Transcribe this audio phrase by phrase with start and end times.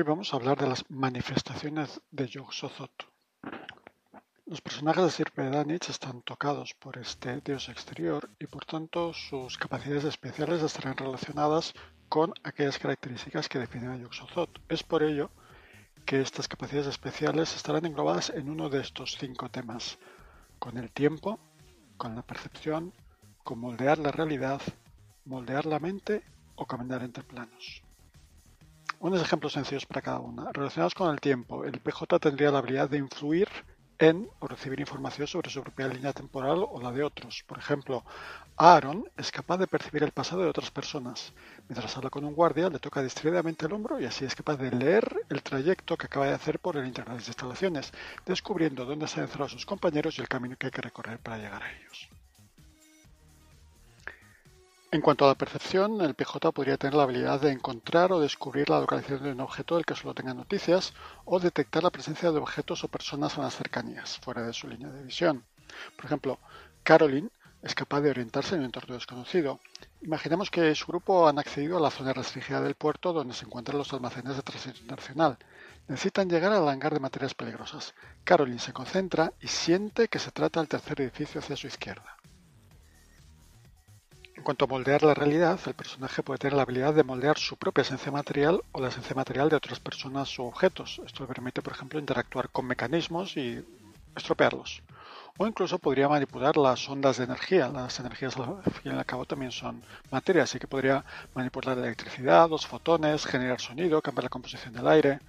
[0.00, 3.04] Hoy vamos a hablar de las manifestaciones de Yog-Sothoth.
[4.46, 9.58] Los personajes de Sir Danich están tocados por este dios exterior y por tanto sus
[9.58, 11.74] capacidades especiales estarán relacionadas
[12.08, 14.62] con aquellas características que definen a Yog-Sothoth.
[14.70, 15.30] Es por ello
[16.06, 19.98] que estas capacidades especiales estarán englobadas en uno de estos cinco temas,
[20.58, 21.38] con el tiempo,
[21.98, 22.94] con la percepción,
[23.44, 24.62] con moldear la realidad,
[25.26, 26.22] moldear la mente
[26.54, 27.82] o caminar entre planos.
[29.02, 30.52] Unos ejemplos sencillos para cada una.
[30.52, 33.48] Relacionados con el tiempo, el PJ tendría la habilidad de influir
[33.98, 37.42] en o recibir información sobre su propia línea temporal o la de otros.
[37.46, 38.04] Por ejemplo,
[38.58, 41.32] Aaron es capaz de percibir el pasado de otras personas.
[41.66, 44.70] Mientras habla con un guardia, le toca distraídamente el hombro y así es capaz de
[44.70, 47.92] leer el trayecto que acaba de hacer por el interior de las instalaciones,
[48.26, 51.38] descubriendo dónde se han encerrado sus compañeros y el camino que hay que recorrer para
[51.38, 52.10] llegar a ellos.
[54.92, 58.68] En cuanto a la percepción, el PJ podría tener la habilidad de encontrar o descubrir
[58.68, 62.38] la localización de un objeto del que solo tenga noticias o detectar la presencia de
[62.38, 65.44] objetos o personas en las cercanías, fuera de su línea de visión.
[65.94, 66.40] Por ejemplo,
[66.82, 67.30] Caroline
[67.62, 69.60] es capaz de orientarse en un entorno desconocido.
[70.02, 73.78] Imaginemos que su grupo han accedido a la zona restringida del puerto donde se encuentran
[73.78, 75.38] los almacenes de tránsito internacional.
[75.86, 77.94] Necesitan llegar al hangar de materias peligrosas.
[78.24, 82.16] Caroline se concentra y siente que se trata del tercer edificio hacia su izquierda.
[84.40, 87.58] En cuanto a moldear la realidad, el personaje puede tener la habilidad de moldear su
[87.58, 90.98] propia esencia material o la esencia material de otras personas o objetos.
[91.04, 93.62] Esto le permite, por ejemplo, interactuar con mecanismos y
[94.16, 94.82] estropearlos.
[95.36, 97.68] O incluso podría manipular las ondas de energía.
[97.68, 101.84] Las energías, al fin y al cabo, también son materia, así que podría manipular la
[101.84, 105.20] electricidad, los fotones, generar sonido, cambiar la composición del aire.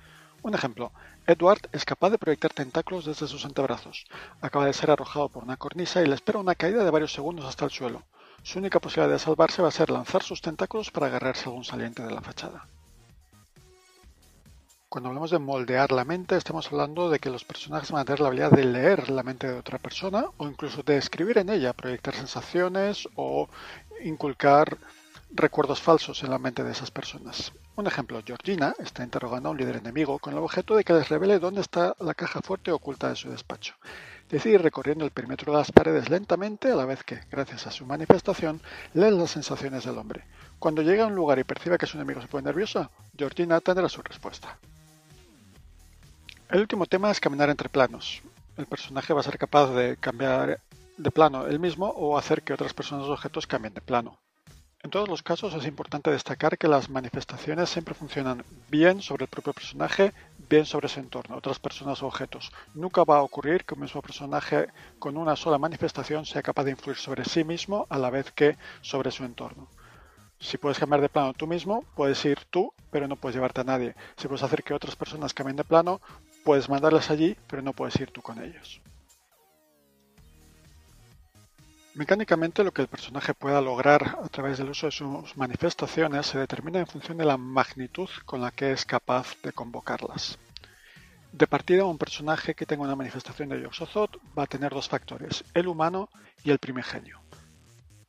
[0.42, 0.94] Un ejemplo,
[1.28, 4.06] Edward es capaz de proyectar tentáculos desde sus antebrazos.
[4.40, 7.46] Acaba de ser arrojado por una cornisa y le espera una caída de varios segundos
[7.46, 8.04] hasta el suelo.
[8.44, 11.64] Su única posibilidad de salvarse va a ser lanzar sus tentáculos para agarrarse a algún
[11.64, 12.66] saliente de la fachada.
[14.90, 18.20] Cuando hablamos de moldear la mente, estamos hablando de que los personajes van a tener
[18.20, 21.72] la habilidad de leer la mente de otra persona o incluso de escribir en ella,
[21.72, 23.48] proyectar sensaciones o
[24.04, 24.78] inculcar
[25.30, 27.54] recuerdos falsos en la mente de esas personas.
[27.78, 31.08] Un ejemplo, Georgina está interrogando a un líder enemigo con el objeto de que les
[31.08, 33.76] revele dónde está la caja fuerte oculta de su despacho.
[34.32, 37.72] Decide ir recorriendo el perímetro de las paredes lentamente a la vez que, gracias a
[37.72, 38.62] su manifestación,
[38.94, 40.24] lee las sensaciones del hombre.
[40.58, 43.90] Cuando llega a un lugar y percibe que su enemigo se pone nerviosa, Georgina tendrá
[43.90, 44.58] su respuesta.
[46.50, 48.22] El último tema es caminar entre planos.
[48.56, 50.62] El personaje va a ser capaz de cambiar
[50.96, 54.18] de plano él mismo o hacer que otras personas o objetos cambien de plano.
[54.84, 59.30] En todos los casos es importante destacar que las manifestaciones siempre funcionan bien sobre el
[59.30, 60.12] propio personaje,
[60.52, 62.52] bien sobre su entorno, otras personas o objetos.
[62.74, 64.68] Nunca va a ocurrir que un mismo personaje
[65.00, 68.58] con una sola manifestación sea capaz de influir sobre sí mismo a la vez que
[68.82, 69.70] sobre su entorno.
[70.42, 73.64] Si puedes cambiar de plano tú mismo, puedes ir tú, pero no puedes llevarte a
[73.64, 73.96] nadie.
[74.18, 76.02] Si puedes hacer que otras personas cambien de plano,
[76.44, 78.82] puedes mandarlas allí, pero no puedes ir tú con ellos.
[81.94, 86.40] Mecánicamente lo que el personaje pueda lograr a través del uso de sus manifestaciones se
[86.40, 90.40] determina en función de la magnitud con la que es capaz de convocarlas.
[91.34, 93.74] De partida, un personaje que tenga una manifestación de yog
[94.38, 96.10] va a tener dos factores, el humano
[96.46, 97.20] y el primigenio.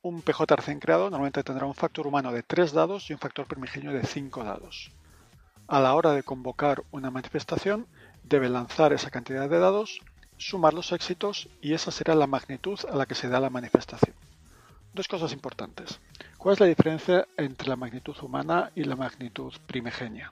[0.01, 3.47] Un PJ recién creado normalmente tendrá un factor humano de 3 dados y un factor
[3.47, 4.91] primigenio de 5 dados.
[5.67, 7.87] A la hora de convocar una manifestación,
[8.23, 9.99] debe lanzar esa cantidad de dados
[10.37, 14.15] sumar los éxitos y esa será la magnitud a la que se da la manifestación.
[14.93, 15.99] Dos cosas importantes.
[16.37, 20.31] ¿Cuál es la diferencia entre la magnitud humana y la magnitud primigenia?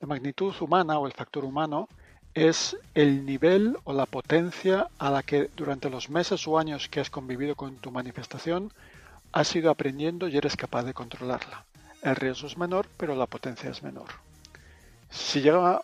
[0.00, 1.88] La magnitud humana o el factor humano
[2.34, 7.00] es el nivel o la potencia a la que durante los meses o años que
[7.00, 8.72] has convivido con tu manifestación
[9.32, 11.64] has ido aprendiendo y eres capaz de controlarla.
[12.02, 14.08] El riesgo es menor, pero la potencia es menor.
[15.10, 15.82] Si llega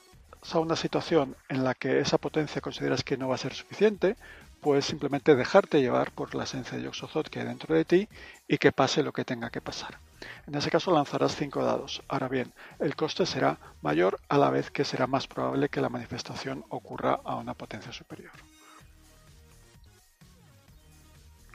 [0.54, 4.16] a una situación en la que esa potencia consideras que no va a ser suficiente,
[4.60, 8.08] puedes simplemente dejarte llevar por la esencia de Yoxozoth que hay dentro de ti
[8.48, 9.98] y que pase lo que tenga que pasar.
[10.46, 12.02] En ese caso lanzarás 5 dados.
[12.08, 15.88] Ahora bien, el coste será mayor a la vez que será más probable que la
[15.88, 18.32] manifestación ocurra a una potencia superior.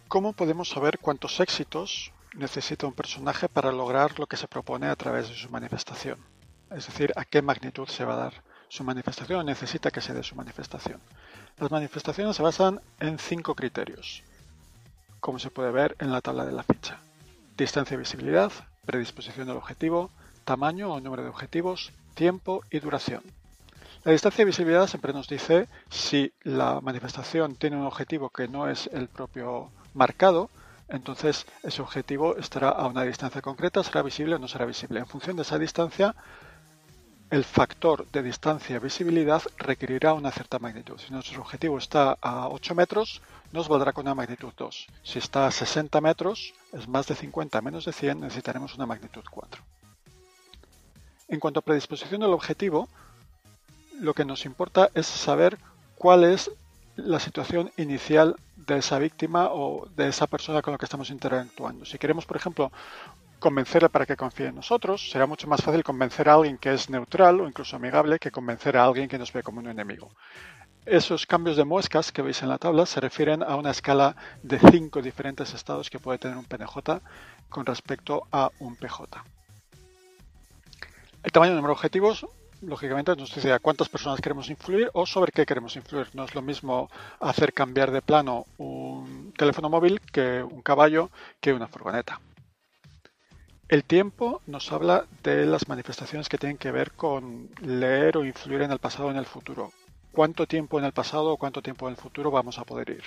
[0.08, 4.96] ¿Cómo podemos saber cuántos éxitos necesita un personaje para lograr lo que se propone a
[4.96, 6.20] través de su manifestación?
[6.70, 10.24] Es decir, a qué magnitud se va a dar su manifestación necesita que se dé
[10.24, 11.02] su manifestación.
[11.58, 14.24] Las manifestaciones se basan en cinco criterios,
[15.20, 16.98] como se puede ver en la tabla de la ficha.
[17.58, 18.50] Distancia y visibilidad,
[18.86, 20.10] predisposición del objetivo,
[20.46, 23.24] tamaño o número de objetivos, tiempo y duración.
[24.06, 28.70] La distancia y visibilidad siempre nos dice si la manifestación tiene un objetivo que no
[28.70, 30.50] es el propio marcado,
[30.88, 35.02] entonces ese objetivo estará a una distancia concreta, será visible o no será visible.
[35.02, 36.16] En función de esa distancia
[37.32, 41.00] el factor de distancia-visibilidad requerirá una cierta magnitud.
[41.00, 43.22] Si nuestro objetivo está a 8 metros,
[43.54, 44.88] nos valdrá con una magnitud 2.
[45.02, 49.24] Si está a 60 metros, es más de 50 menos de 100, necesitaremos una magnitud
[49.32, 49.64] 4.
[51.30, 52.90] En cuanto a predisposición del objetivo,
[53.98, 55.58] lo que nos importa es saber
[55.96, 56.52] cuál es
[56.98, 61.86] la situación inicial de esa víctima o de esa persona con la que estamos interactuando.
[61.86, 62.74] Si queremos, por ejemplo,
[63.42, 66.90] convencerle para que confíe en nosotros, será mucho más fácil convencer a alguien que es
[66.90, 70.12] neutral o incluso amigable que convencer a alguien que nos ve como un enemigo.
[70.86, 74.60] Esos cambios de muescas que veis en la tabla se refieren a una escala de
[74.60, 77.02] cinco diferentes estados que puede tener un PNJ
[77.50, 79.24] con respecto a un PJ.
[81.24, 82.26] El tamaño de número de objetivos
[82.62, 86.08] lógicamente nos dice a cuántas personas queremos influir o sobre qué queremos influir.
[86.14, 86.90] No es lo mismo
[87.20, 91.10] hacer cambiar de plano un teléfono móvil que un caballo
[91.40, 92.20] que una furgoneta.
[93.72, 98.64] El tiempo nos habla de las manifestaciones que tienen que ver con leer o influir
[98.64, 99.72] en el pasado o en el futuro.
[100.12, 103.04] Cuánto tiempo en el pasado o cuánto tiempo en el futuro vamos a poder ir.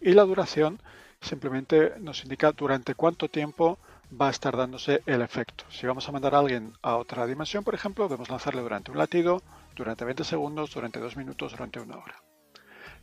[0.00, 0.78] Y la duración
[1.20, 3.80] simplemente nos indica durante cuánto tiempo
[4.12, 5.64] va a estar dándose el efecto.
[5.70, 8.98] Si vamos a mandar a alguien a otra dimensión, por ejemplo, debemos lanzarle durante un
[8.98, 9.42] latido,
[9.74, 12.29] durante 20 segundos, durante 2 minutos, durante una hora.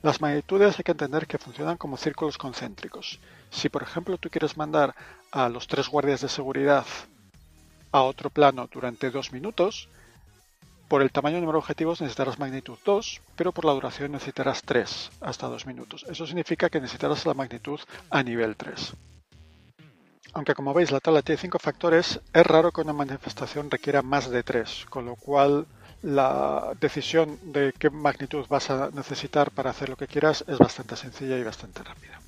[0.04, 3.20] Las magnitudes hay que entender que funcionan como círculos concéntricos.
[3.50, 4.96] Si, por ejemplo, tú quieres mandar
[5.32, 6.86] a los tres guardias de seguridad
[7.92, 9.90] a otro plano durante 2 minutos,
[10.88, 14.62] por el tamaño del número de objetivos necesitarás magnitud 2, pero por la duración necesitarás
[14.64, 16.06] 3 hasta 2 minutos.
[16.10, 17.80] Eso significa que necesitarás la magnitud
[18.10, 18.94] a nivel 3.
[20.34, 24.30] Aunque como veis la tabla tiene 5 factores, es raro que una manifestación requiera más
[24.30, 25.66] de 3, con lo cual
[26.02, 30.96] la decisión de qué magnitud vas a necesitar para hacer lo que quieras es bastante
[30.96, 32.20] sencilla y bastante rápida.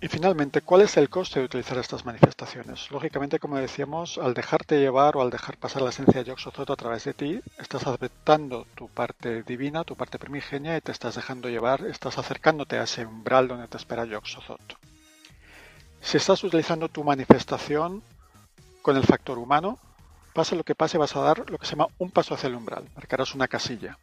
[0.00, 2.88] Y finalmente, ¿cuál es el coste de utilizar estas manifestaciones?
[2.92, 6.76] Lógicamente, como decíamos, al dejarte llevar o al dejar pasar la esencia de Yoxozoto a
[6.76, 11.48] través de ti, estás aceptando tu parte divina, tu parte primigenia y te estás dejando
[11.48, 14.76] llevar, estás acercándote a ese umbral donde te espera Yoxozoto.
[16.00, 18.00] Si estás utilizando tu manifestación
[18.82, 19.80] con el factor humano,
[20.38, 22.54] pase lo que pase, vas a dar lo que se llama un paso hacia el
[22.54, 23.98] umbral, marcarás una casilla.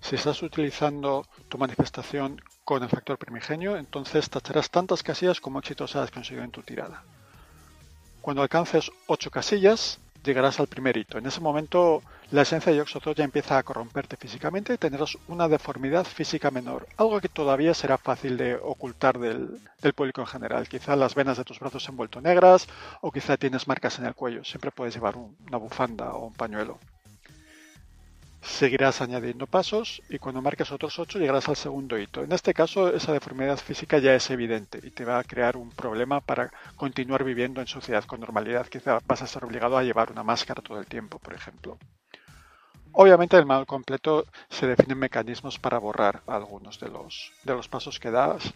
[0.00, 5.94] Si estás utilizando tu manifestación con el factor primigenio, entonces tacharás tantas casillas como éxitos
[5.94, 7.04] has conseguido en tu tirada.
[8.20, 11.18] Cuando alcances 8 casillas, llegarás al primer hito.
[11.18, 15.48] En ese momento, la esencia de Yoxozoth ya empieza a corromperte físicamente y tendrás una
[15.48, 20.68] deformidad física menor, algo que todavía será fácil de ocultar del, del, público en general.
[20.68, 22.68] Quizá las venas de tus brazos se han vuelto negras
[23.00, 24.44] o quizá tienes marcas en el cuello.
[24.44, 26.78] Siempre puedes llevar una bufanda o un pañuelo
[28.42, 32.22] seguirás añadiendo pasos y cuando marques otros 8 llegarás al segundo hito.
[32.24, 35.70] En este caso esa deformidad física ya es evidente y te va a crear un
[35.70, 38.66] problema para continuar viviendo en sociedad con normalidad.
[38.66, 41.78] Quizá vas a estar obligado a llevar una máscara todo el tiempo, por ejemplo.
[42.92, 47.68] Obviamente en el manual completo se definen mecanismos para borrar algunos de los, de los
[47.68, 48.52] pasos que das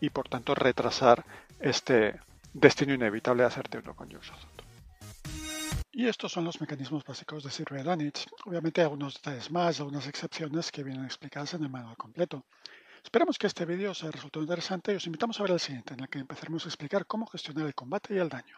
[0.00, 1.24] y por tanto retrasar
[1.60, 2.18] este
[2.54, 4.59] destino inevitable de hacerte uno con Yoxozoto.
[6.00, 8.26] Y estos son los mecanismos básicos de Sir Danich.
[8.46, 12.46] Obviamente algunos detalles más, algunas excepciones que vienen explicadas en el manual completo.
[13.04, 15.92] Esperamos que este vídeo os haya resultado interesante y os invitamos a ver el siguiente,
[15.92, 18.56] en el que empezaremos a explicar cómo gestionar el combate y el daño.